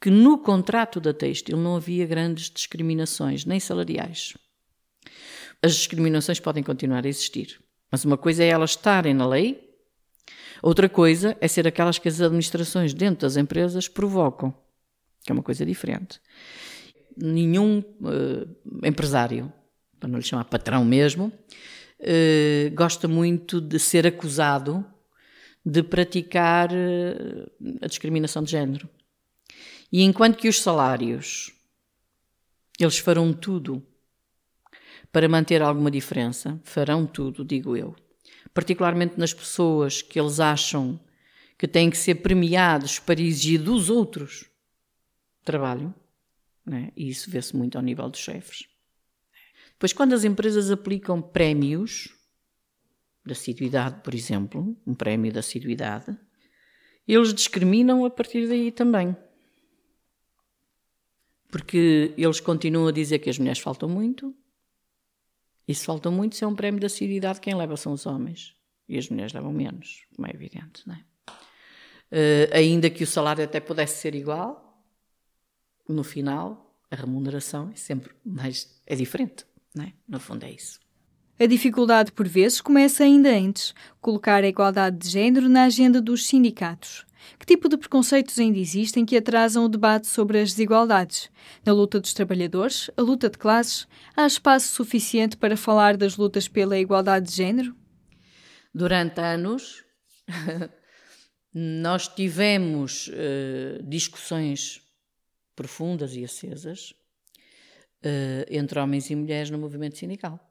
que 0.00 0.10
no 0.10 0.38
contrato 0.38 1.00
da 1.00 1.12
Têxtil 1.12 1.56
não 1.56 1.76
havia 1.76 2.06
grandes 2.06 2.50
discriminações, 2.50 3.44
nem 3.44 3.58
salariais. 3.58 4.34
As 5.62 5.74
discriminações 5.74 6.38
podem 6.38 6.62
continuar 6.62 7.04
a 7.04 7.08
existir, 7.08 7.60
mas 7.90 8.04
uma 8.04 8.16
coisa 8.16 8.44
é 8.44 8.48
elas 8.48 8.70
estarem 8.70 9.14
na 9.14 9.26
lei 9.26 9.66
Outra 10.62 10.88
coisa 10.88 11.36
é 11.40 11.48
ser 11.48 11.66
aquelas 11.66 11.98
que 11.98 12.08
as 12.08 12.20
administrações 12.20 12.94
dentro 12.94 13.22
das 13.22 13.36
empresas 13.36 13.88
provocam. 13.88 14.54
que 15.24 15.32
é 15.32 15.34
uma 15.34 15.42
coisa 15.42 15.66
diferente. 15.66 16.20
Nenhum 17.16 17.78
uh, 17.80 18.86
empresário, 18.86 19.52
para 19.98 20.08
não 20.08 20.18
lhe 20.18 20.24
chamar 20.24 20.44
patrão 20.44 20.84
mesmo, 20.84 21.32
uh, 22.00 22.74
gosta 22.74 23.08
muito 23.08 23.60
de 23.60 23.78
ser 23.78 24.06
acusado 24.06 24.84
de 25.64 25.82
praticar 25.82 26.70
uh, 26.70 27.50
a 27.82 27.86
discriminação 27.86 28.42
de 28.42 28.52
género. 28.52 28.88
E 29.92 30.02
enquanto 30.02 30.36
que 30.36 30.48
os 30.48 30.60
salários, 30.60 31.52
eles 32.78 32.98
farão 32.98 33.32
tudo 33.32 33.82
para 35.12 35.28
manter 35.28 35.62
alguma 35.62 35.90
diferença, 35.90 36.60
farão 36.64 37.06
tudo, 37.06 37.44
digo 37.44 37.76
eu. 37.76 37.94
Particularmente 38.52 39.18
nas 39.18 39.32
pessoas 39.32 40.02
que 40.02 40.18
eles 40.18 40.40
acham 40.40 41.00
que 41.58 41.66
têm 41.66 41.88
que 41.88 41.96
ser 41.96 42.16
premiados 42.16 42.98
para 42.98 43.20
exigir 43.20 43.62
dos 43.62 43.88
outros 43.88 44.44
trabalho, 45.44 45.94
né? 46.64 46.90
e 46.96 47.08
isso 47.08 47.30
vê-se 47.30 47.56
muito 47.56 47.76
ao 47.76 47.82
nível 47.82 48.08
dos 48.08 48.20
chefes. 48.20 48.68
Pois 49.78 49.92
quando 49.92 50.14
as 50.14 50.24
empresas 50.24 50.70
aplicam 50.70 51.22
prémios 51.22 52.08
da 53.24 53.32
assiduidade, 53.32 54.02
por 54.02 54.14
exemplo, 54.14 54.76
um 54.86 54.94
prémio 54.94 55.32
da 55.32 55.40
assiduidade, 55.40 56.16
eles 57.06 57.32
discriminam 57.32 58.04
a 58.04 58.10
partir 58.10 58.48
daí 58.48 58.72
também. 58.72 59.16
Porque 61.48 62.12
eles 62.16 62.40
continuam 62.40 62.88
a 62.88 62.92
dizer 62.92 63.18
que 63.18 63.30
as 63.30 63.38
mulheres 63.38 63.60
faltam 63.60 63.88
muito, 63.88 64.34
e 65.68 65.74
se 65.74 65.84
faltam 65.84 66.12
muito, 66.12 66.36
se 66.36 66.44
é 66.44 66.46
um 66.46 66.54
prémio 66.54 66.80
da 66.80 66.86
assiduidade, 66.86 67.40
quem 67.40 67.54
leva 67.54 67.76
são 67.76 67.92
os 67.92 68.06
homens. 68.06 68.54
E 68.88 68.96
as 68.96 69.08
mulheres 69.08 69.32
levam 69.32 69.52
menos, 69.52 70.06
como 70.14 70.28
é 70.28 70.30
evidente, 70.30 70.86
não 70.86 70.94
é? 70.94 71.04
Uh, 72.08 72.54
ainda 72.54 72.88
que 72.88 73.02
o 73.02 73.06
salário 73.06 73.42
até 73.42 73.58
pudesse 73.58 74.00
ser 74.00 74.14
igual, 74.14 74.80
no 75.88 76.04
final, 76.04 76.78
a 76.88 76.94
remuneração 76.94 77.70
é 77.72 77.76
sempre 77.76 78.14
mais. 78.24 78.80
é 78.86 78.94
diferente, 78.94 79.44
não 79.74 79.84
é? 79.84 79.92
No 80.08 80.20
fundo, 80.20 80.44
é 80.44 80.52
isso. 80.52 80.80
A 81.38 81.44
dificuldade, 81.44 82.12
por 82.12 82.26
vezes, 82.26 82.62
começa 82.62 83.04
ainda 83.04 83.28
antes 83.28 83.74
colocar 84.00 84.42
a 84.42 84.48
igualdade 84.48 84.96
de 84.96 85.10
género 85.10 85.50
na 85.50 85.64
agenda 85.64 86.00
dos 86.00 86.26
sindicatos. 86.26 87.04
Que 87.38 87.44
tipo 87.44 87.68
de 87.68 87.76
preconceitos 87.76 88.38
ainda 88.38 88.58
existem 88.58 89.04
que 89.04 89.16
atrasam 89.16 89.66
o 89.66 89.68
debate 89.68 90.06
sobre 90.06 90.40
as 90.40 90.52
desigualdades? 90.52 91.30
Na 91.62 91.74
luta 91.74 92.00
dos 92.00 92.14
trabalhadores, 92.14 92.90
a 92.96 93.02
luta 93.02 93.28
de 93.28 93.36
classes, 93.36 93.86
há 94.16 94.26
espaço 94.26 94.68
suficiente 94.68 95.36
para 95.36 95.58
falar 95.58 95.96
das 95.96 96.16
lutas 96.16 96.48
pela 96.48 96.78
igualdade 96.78 97.26
de 97.26 97.34
género? 97.34 97.76
Durante 98.74 99.20
anos, 99.20 99.84
nós 101.52 102.08
tivemos 102.08 103.08
uh, 103.08 103.82
discussões 103.82 104.80
profundas 105.54 106.14
e 106.14 106.24
acesas 106.24 106.94
uh, 108.02 108.46
entre 108.48 108.78
homens 108.78 109.10
e 109.10 109.14
mulheres 109.14 109.50
no 109.50 109.58
movimento 109.58 109.98
sindical. 109.98 110.45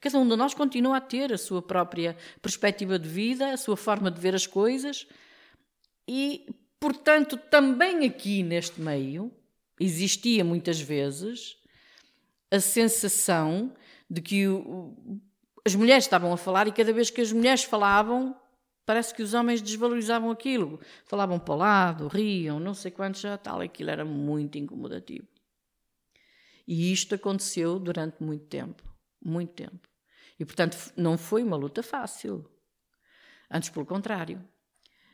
Cada 0.00 0.18
um 0.18 0.28
de 0.28 0.36
nós 0.36 0.54
continua 0.54 0.98
a 0.98 1.00
ter 1.00 1.32
a 1.32 1.38
sua 1.38 1.60
própria 1.60 2.16
perspectiva 2.40 2.98
de 2.98 3.08
vida, 3.08 3.52
a 3.52 3.56
sua 3.56 3.76
forma 3.76 4.10
de 4.10 4.20
ver 4.20 4.34
as 4.34 4.46
coisas, 4.46 5.06
e, 6.06 6.46
portanto, 6.80 7.36
também 7.36 8.06
aqui 8.06 8.42
neste 8.42 8.80
meio 8.80 9.30
existia 9.78 10.44
muitas 10.44 10.80
vezes 10.80 11.56
a 12.50 12.60
sensação 12.60 13.74
de 14.10 14.22
que 14.22 14.48
o, 14.48 15.20
as 15.64 15.74
mulheres 15.74 16.04
estavam 16.04 16.32
a 16.32 16.36
falar 16.36 16.66
e 16.66 16.72
cada 16.72 16.92
vez 16.92 17.10
que 17.10 17.20
as 17.20 17.30
mulheres 17.30 17.62
falavam, 17.62 18.34
parece 18.86 19.14
que 19.14 19.22
os 19.22 19.34
homens 19.34 19.60
desvalorizavam 19.60 20.30
aquilo. 20.30 20.80
Falavam 21.04 21.38
para 21.38 21.54
o 21.54 21.58
lado, 21.58 22.08
riam, 22.08 22.58
não 22.58 22.72
sei 22.72 22.90
quantos 22.90 23.20
já 23.20 23.36
tal. 23.36 23.60
Aquilo 23.60 23.90
era 23.90 24.04
muito 24.04 24.56
incomodativo. 24.56 25.28
E 26.66 26.92
isto 26.92 27.14
aconteceu 27.14 27.78
durante 27.78 28.22
muito 28.22 28.46
tempo. 28.46 28.82
Muito 29.22 29.52
tempo. 29.52 29.87
E, 30.38 30.44
portanto, 30.44 30.76
não 30.96 31.18
foi 31.18 31.42
uma 31.42 31.56
luta 31.56 31.82
fácil. 31.82 32.48
Antes, 33.50 33.70
pelo 33.70 33.86
contrário. 33.86 34.42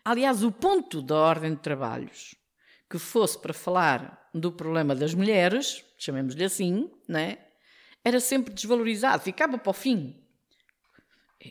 Aliás, 0.04 0.42
o 0.42 0.52
ponto 0.52 1.00
da 1.00 1.16
ordem 1.16 1.54
de 1.54 1.60
trabalhos 1.60 2.34
que 2.90 2.98
fosse 2.98 3.38
para 3.38 3.54
falar 3.54 4.28
do 4.34 4.52
problema 4.52 4.94
das 4.94 5.14
mulheres, 5.14 5.84
chamemos-lhe 5.96 6.44
assim, 6.44 6.90
né, 7.08 7.38
era 8.04 8.20
sempre 8.20 8.52
desvalorizado, 8.52 9.22
ficava 9.22 9.56
para 9.56 9.70
o 9.70 9.72
fim 9.72 10.24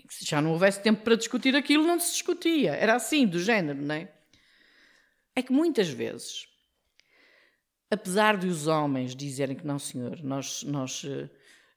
se 0.10 0.25
já 0.25 0.42
não 0.42 0.51
houvesse 0.51 0.82
tempo 0.82 1.03
para 1.03 1.15
discutir 1.15 1.56
aquilo, 1.56 1.86
não 1.86 2.00
se 2.00 2.13
discutia. 2.13 2.74
Era 2.74 2.96
assim, 2.96 3.27
do 3.27 3.39
género, 3.39 3.82
não 3.82 3.96
é? 3.96 4.12
É 5.36 5.42
que 5.42 5.51
muitas 5.51 5.89
vezes, 5.89 6.48
apesar 7.89 8.38
de 8.38 8.48
os 8.48 8.68
homens 8.68 9.15
dizerem 9.15 9.56
que 9.56 9.65
não, 9.65 9.80
senhor, 9.80 10.22
nós, 10.24 10.63
nós, 10.63 11.03
eh, 11.06 11.30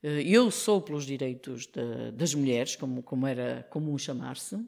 eu 0.03 0.51
sou 0.51 0.81
pelos 0.81 1.05
direitos 1.05 1.67
de, 1.67 2.13
das 2.13 2.35
mulheres, 2.35 2.77
como, 2.77 3.03
como 3.03 3.27
era 3.27 3.67
comum 3.71 3.97
chamar-se, 3.99 4.59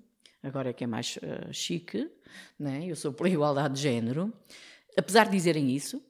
agora 0.42 0.70
é 0.70 0.72
que 0.72 0.84
é 0.84 0.86
mais 0.86 1.16
uh, 1.16 1.52
chique, 1.52 2.10
né? 2.58 2.84
eu 2.86 2.96
sou 2.96 3.12
pela 3.12 3.28
igualdade 3.28 3.74
de 3.74 3.80
género, 3.80 4.32
apesar 4.96 5.24
de 5.24 5.32
dizerem 5.32 5.74
isso, 5.74 6.02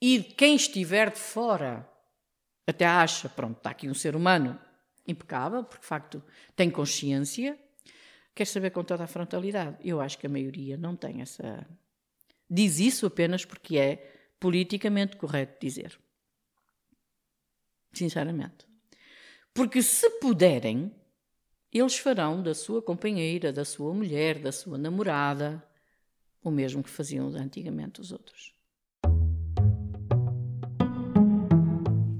e 0.00 0.20
quem 0.20 0.56
estiver 0.56 1.10
de 1.10 1.18
fora 1.18 1.88
até 2.66 2.84
acha, 2.84 3.28
pronto, 3.28 3.58
está 3.58 3.70
aqui 3.70 3.88
um 3.88 3.94
ser 3.94 4.16
humano 4.16 4.58
impecável, 5.06 5.64
porque 5.64 5.80
de 5.80 5.86
facto 5.86 6.22
tem 6.56 6.70
consciência, 6.70 7.58
quer 8.34 8.46
saber 8.46 8.70
com 8.70 8.82
toda 8.82 9.04
a 9.04 9.06
frontalidade. 9.06 9.76
Eu 9.84 10.00
acho 10.00 10.18
que 10.18 10.26
a 10.26 10.30
maioria 10.30 10.76
não 10.76 10.96
tem 10.96 11.20
essa. 11.20 11.66
Diz 12.50 12.78
isso 12.78 13.06
apenas 13.06 13.44
porque 13.44 13.78
é 13.78 13.96
politicamente 14.40 15.16
correto 15.16 15.58
dizer. 15.60 15.98
Sinceramente. 17.92 18.66
Porque 19.54 19.82
se 19.82 20.08
puderem, 20.18 20.90
eles 21.72 21.98
farão 21.98 22.42
da 22.42 22.54
sua 22.54 22.80
companheira, 22.80 23.52
da 23.52 23.64
sua 23.64 23.92
mulher, 23.92 24.38
da 24.38 24.52
sua 24.52 24.78
namorada, 24.78 25.62
o 26.42 26.50
mesmo 26.50 26.82
que 26.82 26.90
faziam 26.90 27.28
antigamente 27.28 28.00
os 28.00 28.12
outros. 28.12 28.54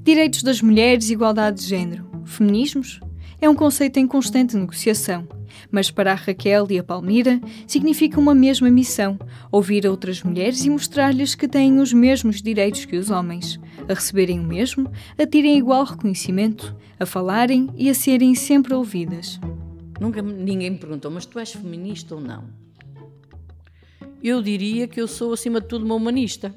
Direitos 0.02 0.42
das 0.42 0.60
mulheres 0.60 1.08
e 1.08 1.12
igualdade 1.12 1.60
de 1.60 1.66
género 1.66 2.12
feminismos, 2.24 3.00
é 3.40 3.48
um 3.48 3.54
conceito 3.54 3.98
em 3.98 4.06
constante 4.06 4.56
negociação, 4.56 5.26
mas 5.70 5.90
para 5.90 6.12
a 6.12 6.14
Raquel 6.14 6.66
e 6.70 6.78
a 6.78 6.84
Palmira 6.84 7.40
significa 7.66 8.18
uma 8.18 8.34
mesma 8.34 8.70
missão: 8.70 9.18
ouvir 9.50 9.86
outras 9.86 10.22
mulheres 10.22 10.64
e 10.64 10.70
mostrar-lhes 10.70 11.34
que 11.34 11.48
têm 11.48 11.78
os 11.80 11.92
mesmos 11.92 12.40
direitos 12.40 12.84
que 12.84 12.96
os 12.96 13.10
homens, 13.10 13.58
a 13.88 13.94
receberem 13.94 14.40
o 14.40 14.44
mesmo, 14.44 14.90
a 15.18 15.26
terem 15.26 15.58
igual 15.58 15.84
reconhecimento, 15.84 16.76
a 16.98 17.06
falarem 17.06 17.68
e 17.76 17.88
a 17.90 17.94
serem 17.94 18.34
sempre 18.34 18.74
ouvidas. 18.74 19.40
Nunca 20.00 20.20
ninguém 20.22 20.70
me 20.70 20.78
perguntou, 20.78 21.10
mas 21.10 21.26
tu 21.26 21.38
és 21.38 21.52
feminista 21.52 22.14
ou 22.14 22.20
não? 22.20 22.44
Eu 24.22 24.42
diria 24.42 24.86
que 24.86 25.00
eu 25.00 25.08
sou, 25.08 25.32
acima 25.32 25.60
de 25.60 25.68
tudo, 25.68 25.84
uma 25.84 25.94
humanista. 25.94 26.54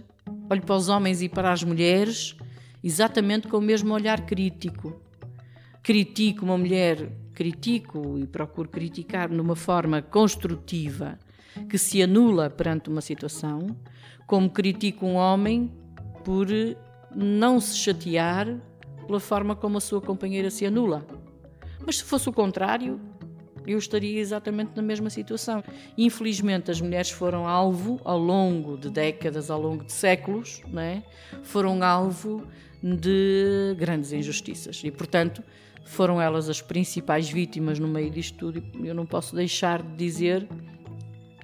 Olho 0.49 0.61
para 0.61 0.75
os 0.75 0.89
homens 0.89 1.21
e 1.21 1.29
para 1.29 1.51
as 1.51 1.63
mulheres 1.63 2.35
exatamente 2.83 3.47
com 3.47 3.57
o 3.57 3.61
mesmo 3.61 3.93
olhar 3.93 4.25
crítico 4.25 5.01
critico 5.85 6.43
uma 6.43 6.57
mulher, 6.57 7.11
critico 7.31 8.17
e 8.17 8.25
procuro 8.25 8.67
criticar 8.67 9.29
numa 9.29 9.55
forma 9.55 10.01
construtiva 10.01 11.19
que 11.69 11.77
se 11.77 12.01
anula 12.01 12.49
perante 12.49 12.89
uma 12.89 13.01
situação, 13.01 13.77
como 14.25 14.49
critico 14.49 15.05
um 15.05 15.13
homem 15.13 15.71
por 16.23 16.47
não 17.15 17.59
se 17.59 17.77
chatear 17.77 18.59
pela 19.07 19.19
forma 19.19 19.55
como 19.55 19.77
a 19.77 19.81
sua 19.81 20.01
companheira 20.01 20.49
se 20.49 20.65
anula. 20.65 21.05
Mas 21.85 21.97
se 21.97 22.03
fosse 22.03 22.27
o 22.27 22.33
contrário, 22.33 22.99
eu 23.65 23.77
estaria 23.77 24.19
exatamente 24.19 24.71
na 24.75 24.81
mesma 24.81 25.09
situação. 25.09 25.63
Infelizmente, 25.97 26.69
as 26.69 26.81
mulheres 26.81 27.09
foram 27.09 27.47
alvo 27.47 27.99
ao 28.03 28.17
longo 28.17 28.77
de 28.77 28.89
décadas, 28.89 29.49
ao 29.49 29.61
longo 29.61 29.83
de 29.83 29.93
séculos, 29.93 30.61
não 30.67 30.81
é? 30.81 31.03
foram 31.43 31.81
alvo 31.83 32.45
de 32.81 33.75
grandes 33.77 34.11
injustiças. 34.11 34.81
E, 34.83 34.91
portanto, 34.91 35.43
foram 35.85 36.21
elas 36.21 36.49
as 36.49 36.61
principais 36.61 37.29
vítimas 37.29 37.79
no 37.79 37.87
meio 37.87 38.09
disto 38.09 38.37
tudo. 38.37 38.63
Eu 38.83 38.93
não 38.93 39.05
posso 39.05 39.35
deixar 39.35 39.81
de 39.81 39.95
dizer 39.95 40.47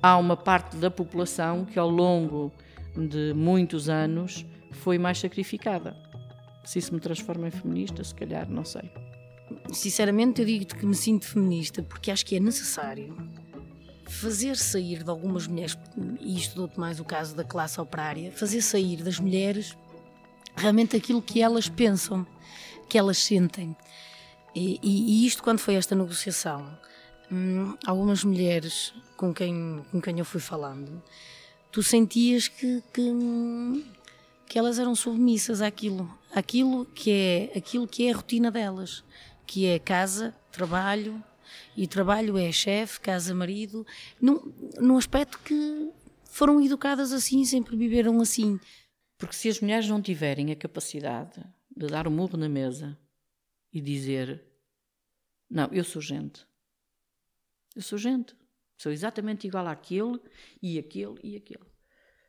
há 0.02 0.18
uma 0.18 0.36
parte 0.36 0.76
da 0.78 0.90
população 0.90 1.66
que 1.66 1.80
ao 1.80 1.90
longo 1.90 2.52
de 2.96 3.34
muitos 3.34 3.88
anos 3.88 4.46
foi 4.72 4.98
mais 4.98 5.20
sacrificada. 5.20 5.96
Se 6.64 6.80
isso 6.80 6.94
me 6.94 7.00
transforma 7.00 7.48
em 7.48 7.52
feminista, 7.52 8.04
se 8.04 8.14
calhar, 8.14 8.50
não 8.50 8.64
sei. 8.64 8.92
Sinceramente, 9.72 10.42
eu 10.42 10.48
digo 10.48 10.66
que 10.66 10.86
me 10.86 10.96
sinto 10.96 11.26
feminista 11.26 11.84
porque 11.84 12.12
acho 12.12 12.26
que 12.26 12.36
é 12.36 12.40
necessário 12.40 13.16
fazer 14.08 14.58
sair 14.58 15.04
de 15.04 15.10
algumas 15.10 15.48
mulheres, 15.48 15.78
e 16.20 16.38
isto 16.38 16.56
dou-te 16.56 16.80
mais 16.80 17.00
o 17.00 17.06
caso 17.06 17.36
da 17.36 17.44
classe 17.44 17.80
operária, 17.80 18.32
fazer 18.32 18.62
sair 18.62 19.04
das 19.04 19.20
mulheres 19.20 19.78
realmente 20.56 20.96
aquilo 20.98 21.22
que 21.22 21.42
elas 21.42 21.70
pensam, 21.70 22.28
que 22.90 22.98
elas 22.98 23.18
sentem. 23.18 23.76
E, 24.54 24.80
e, 24.84 25.26
isto, 25.26 25.42
quando 25.42 25.60
foi 25.60 25.76
esta 25.76 25.96
negociação, 25.96 26.78
hum, 27.32 27.76
algumas 27.86 28.24
mulheres 28.24 28.94
com 29.16 29.34
quem, 29.34 29.82
com 29.92 30.02
quem 30.02 30.20
eu 30.20 30.26
fui 30.26 30.42
falando 30.42 31.02
tu 31.72 31.82
sentias 31.82 32.48
que, 32.48 32.84
que, 32.94 33.02
que 34.52 34.60
elas 34.60 34.78
eram 34.78 34.94
submissas 34.94 35.62
àquilo, 35.62 36.14
àquilo 36.30 36.86
que 36.88 37.10
é 37.10 37.58
aquilo 37.58 37.88
que 37.88 38.06
é 38.06 38.12
a 38.12 38.16
rotina 38.18 38.52
delas, 38.52 39.02
que 39.48 39.66
é 39.66 39.80
casa, 39.80 40.36
trabalho, 40.52 41.24
e 41.78 41.88
trabalho 41.88 42.38
é 42.38 42.52
chefe, 42.52 43.00
casa, 43.00 43.34
marido, 43.34 43.88
num, 44.22 44.54
num 44.78 44.98
aspecto 44.98 45.40
que 45.40 45.90
foram 46.26 46.62
educadas 46.62 47.14
assim, 47.14 47.46
sempre 47.46 47.78
viveram 47.78 48.20
assim. 48.20 48.60
Porque 49.18 49.38
se 49.38 49.48
as 49.48 49.62
mulheres 49.62 49.88
não 49.88 50.02
tiverem 50.02 50.52
a 50.52 50.56
capacidade 50.58 51.42
de 51.74 51.88
dar 51.88 52.06
o 52.06 52.10
um 52.10 52.14
murro 52.14 52.36
na 52.36 52.50
mesa 52.50 53.00
e 53.72 53.80
dizer: 53.80 54.44
Não, 55.50 55.70
eu 55.72 55.86
sou 55.86 56.02
gente. 56.02 56.46
Eu 57.74 57.82
sou 57.82 57.98
gente. 57.98 58.36
Sou 58.78 58.92
exatamente 58.92 59.48
igual 59.48 59.66
àquele 59.66 60.20
e 60.62 60.78
aquele 60.78 61.16
e 61.24 61.38
aquele. 61.38 61.71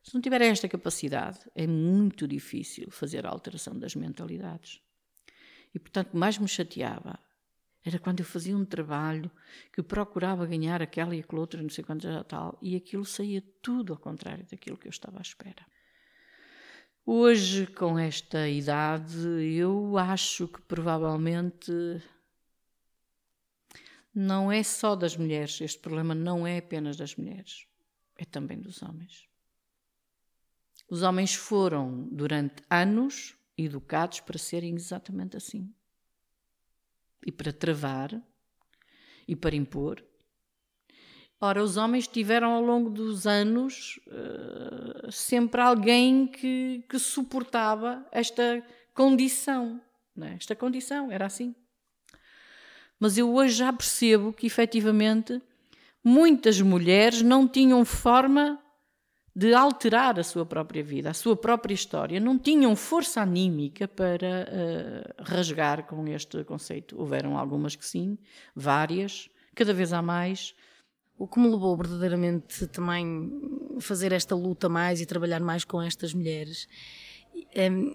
Se 0.02 0.14
não 0.14 0.20
tiverem 0.20 0.48
esta 0.48 0.68
capacidade, 0.68 1.38
é 1.54 1.66
muito 1.66 2.26
difícil 2.26 2.90
fazer 2.90 3.24
a 3.24 3.30
alteração 3.30 3.78
das 3.78 3.94
mentalidades. 3.94 4.80
E, 5.74 5.78
portanto, 5.78 6.16
mais 6.16 6.38
me 6.38 6.48
chateava 6.48 7.18
era 7.84 7.98
quando 7.98 8.20
eu 8.20 8.26
fazia 8.26 8.56
um 8.56 8.64
trabalho 8.64 9.30
que 9.72 9.82
procurava 9.82 10.46
ganhar 10.46 10.80
aquela 10.80 11.16
e 11.16 11.20
aquela 11.20 11.40
outra, 11.40 11.60
não 11.60 11.68
sei 11.68 11.82
quanto 11.82 12.02
já 12.02 12.22
tal, 12.22 12.56
e 12.62 12.76
aquilo 12.76 13.04
saía 13.04 13.42
tudo 13.60 13.92
ao 13.92 13.98
contrário 13.98 14.46
daquilo 14.48 14.76
que 14.76 14.86
eu 14.86 14.90
estava 14.90 15.18
à 15.18 15.20
espera. 15.20 15.66
Hoje, 17.04 17.66
com 17.66 17.98
esta 17.98 18.48
idade, 18.48 19.18
eu 19.56 19.98
acho 19.98 20.46
que 20.46 20.62
provavelmente 20.62 21.72
não 24.14 24.52
é 24.52 24.62
só 24.62 24.94
das 24.94 25.16
mulheres, 25.16 25.60
este 25.60 25.80
problema 25.80 26.14
não 26.14 26.46
é 26.46 26.58
apenas 26.58 26.96
das 26.96 27.16
mulheres, 27.16 27.66
é 28.16 28.24
também 28.24 28.60
dos 28.60 28.80
homens. 28.82 29.31
Os 30.88 31.02
homens 31.02 31.34
foram, 31.34 32.08
durante 32.10 32.62
anos, 32.68 33.34
educados 33.56 34.20
para 34.20 34.38
serem 34.38 34.74
exatamente 34.74 35.36
assim 35.36 35.72
e 37.24 37.30
para 37.30 37.52
travar 37.52 38.20
e 39.26 39.36
para 39.36 39.54
impor. 39.54 40.04
Ora, 41.40 41.62
os 41.62 41.76
homens 41.76 42.06
tiveram 42.06 42.52
ao 42.52 42.62
longo 42.62 42.88
dos 42.88 43.26
anos 43.26 43.98
uh, 44.06 45.10
sempre 45.10 45.60
alguém 45.60 46.26
que, 46.26 46.84
que 46.88 46.98
suportava 46.98 48.06
esta 48.12 48.64
condição. 48.94 49.80
É? 50.20 50.34
Esta 50.34 50.54
condição 50.54 51.10
era 51.10 51.26
assim. 51.26 51.54
Mas 52.98 53.18
eu 53.18 53.34
hoje 53.34 53.56
já 53.56 53.72
percebo 53.72 54.32
que 54.32 54.46
efetivamente 54.46 55.42
muitas 56.04 56.60
mulheres 56.60 57.22
não 57.22 57.48
tinham 57.48 57.84
forma 57.84 58.61
de 59.34 59.54
alterar 59.54 60.20
a 60.20 60.24
sua 60.24 60.44
própria 60.44 60.84
vida, 60.84 61.10
a 61.10 61.14
sua 61.14 61.34
própria 61.34 61.72
história, 61.72 62.20
não 62.20 62.38
tinham 62.38 62.76
força 62.76 63.22
anímica 63.22 63.88
para 63.88 64.46
uh, 64.46 65.22
rasgar 65.22 65.86
com 65.86 66.06
este 66.06 66.44
conceito. 66.44 67.00
Houveram 67.00 67.38
algumas 67.38 67.74
que 67.74 67.84
sim, 67.84 68.18
várias, 68.54 69.30
cada 69.54 69.72
vez 69.72 69.92
há 69.92 70.02
mais. 70.02 70.54
O 71.16 71.26
que 71.26 71.40
me 71.40 71.48
levou 71.48 71.74
verdadeiramente 71.76 72.66
também 72.66 73.30
a 73.78 73.80
fazer 73.80 74.12
esta 74.12 74.34
luta 74.34 74.68
mais 74.68 75.00
e 75.00 75.06
trabalhar 75.06 75.40
mais 75.40 75.64
com 75.64 75.80
estas 75.80 76.12
mulheres 76.12 76.68
ehm, 77.54 77.94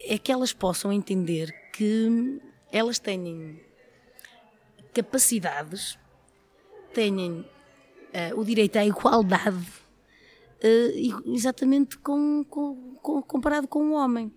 é 0.00 0.18
que 0.18 0.30
elas 0.30 0.52
possam 0.52 0.92
entender 0.92 1.50
que 1.72 2.40
elas 2.70 2.98
têm 2.98 3.60
capacidades, 4.92 5.98
têm 6.92 7.40
uh, 7.40 7.46
o 8.38 8.44
direito 8.44 8.76
à 8.76 8.84
igualdade 8.84 9.83
uh, 10.64 11.32
exatamente 11.34 11.98
com, 11.98 12.44
com, 12.44 12.94
com, 12.96 13.22
comparado 13.22 13.68
com 13.68 13.90
o 13.90 13.92
homem. 13.92 14.32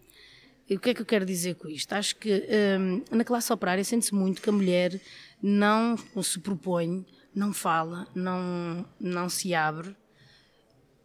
E 0.69 0.75
o 0.75 0.79
que 0.79 0.89
é 0.89 0.93
que 0.93 1.01
eu 1.01 1.05
quero 1.05 1.25
dizer 1.25 1.55
com 1.55 1.69
isto? 1.69 1.93
Acho 1.93 2.17
que 2.17 2.29
um, 2.29 2.97
eh, 3.09 3.15
na 3.15 3.23
classe 3.23 3.53
operária 3.53 3.85
sente-se 3.85 4.13
muito 4.13 4.41
que 4.41 4.49
a 4.49 4.53
mulher 4.53 4.99
não 5.41 5.95
se 6.21 6.39
propõe, 6.41 7.05
não 7.33 7.53
fala, 7.53 8.05
não, 8.13 8.85
não 8.99 9.29
se 9.29 9.53
abre, 9.53 9.95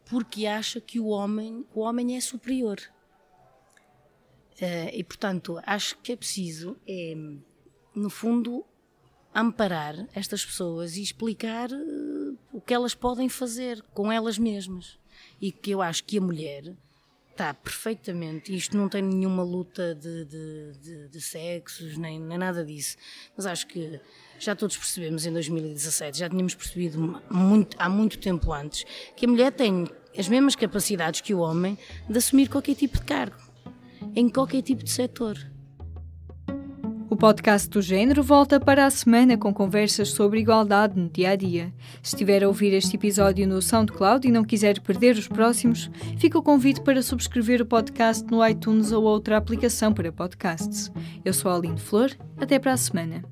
porque 0.09 0.45
acha 0.45 0.81
que 0.81 0.99
o 0.99 1.05
homem, 1.05 1.65
o 1.73 1.79
homem 1.79 2.17
é 2.17 2.19
superior. 2.19 2.77
Uh, 4.55 4.91
e 4.91 5.01
portanto, 5.01 5.57
acho 5.65 5.97
que 5.99 6.11
é 6.11 6.15
preciso, 6.17 6.75
é, 6.85 7.15
no 7.95 8.09
fundo, 8.09 8.65
amparar 9.33 10.09
estas 10.13 10.45
pessoas 10.45 10.97
e 10.97 11.01
explicar 11.01 11.71
uh, 11.71 12.37
o 12.51 12.59
que 12.59 12.73
elas 12.73 12.93
podem 12.93 13.29
fazer 13.29 13.81
com 13.93 14.11
elas 14.11 14.37
mesmas 14.37 15.01
e 15.43 15.51
que 15.51 15.71
eu 15.71 15.81
acho 15.81 16.05
que 16.05 16.19
a 16.19 16.21
mulher 16.21 16.73
está 17.29 17.53
perfeitamente. 17.53 18.55
Isto 18.55 18.77
não 18.77 18.87
tem 18.87 19.01
nenhuma 19.01 19.43
luta 19.43 19.93
de, 19.93 20.23
de, 20.23 20.71
de, 20.81 21.07
de 21.09 21.21
sexos, 21.21 21.97
nem, 21.97 22.17
nem, 22.17 22.37
nada 22.37 22.63
disso. 22.63 22.95
Mas 23.35 23.45
acho 23.45 23.67
que 23.67 23.99
já 24.39 24.55
todos 24.55 24.77
percebemos 24.77 25.25
em 25.25 25.33
2017, 25.33 26.17
já 26.17 26.29
tínhamos 26.29 26.55
percebido 26.55 27.21
muito, 27.29 27.75
há 27.77 27.89
muito 27.89 28.19
tempo 28.19 28.53
antes, 28.53 28.85
que 29.17 29.25
a 29.25 29.29
mulher 29.29 29.51
tem 29.51 29.85
as 30.17 30.29
mesmas 30.29 30.55
capacidades 30.55 31.19
que 31.19 31.33
o 31.33 31.39
homem 31.39 31.77
de 32.09 32.17
assumir 32.17 32.47
qualquer 32.47 32.75
tipo 32.75 32.97
de 32.97 33.03
cargo, 33.03 33.35
em 34.15 34.29
qualquer 34.29 34.61
tipo 34.61 34.81
de 34.81 34.91
setor. 34.91 35.37
O 37.13 37.15
podcast 37.15 37.69
do 37.69 37.79
Gênero 37.79 38.23
volta 38.23 38.59
para 38.59 38.87
a 38.87 38.89
semana 38.89 39.37
com 39.37 39.53
conversas 39.53 40.09
sobre 40.09 40.39
igualdade 40.39 40.99
no 40.99 41.07
dia 41.07 41.29
a 41.29 41.35
dia. 41.35 41.71
Se 42.01 42.15
estiver 42.15 42.43
a 42.43 42.47
ouvir 42.47 42.73
este 42.73 42.95
episódio 42.95 43.47
no 43.47 43.61
SoundCloud 43.61 44.27
e 44.27 44.31
não 44.31 44.43
quiser 44.43 44.79
perder 44.79 45.15
os 45.15 45.27
próximos, 45.27 45.91
fica 46.17 46.39
o 46.39 46.41
convite 46.41 46.81
para 46.81 47.03
subscrever 47.03 47.61
o 47.61 47.67
podcast 47.67 48.25
no 48.31 48.43
iTunes 48.43 48.91
ou 48.91 49.03
outra 49.03 49.37
aplicação 49.37 49.93
para 49.93 50.11
podcasts. 50.11 50.91
Eu 51.23 51.35
sou 51.35 51.51
a 51.51 51.55
Aline 51.55 51.79
Flor, 51.79 52.09
até 52.35 52.57
para 52.57 52.73
a 52.73 52.77
semana. 52.77 53.23